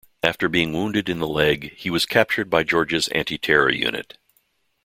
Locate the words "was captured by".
1.91-2.63